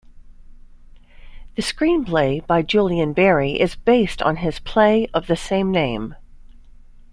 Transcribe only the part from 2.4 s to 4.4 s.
by Julian Barry is based on